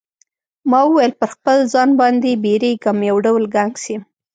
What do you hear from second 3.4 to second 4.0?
ګنګس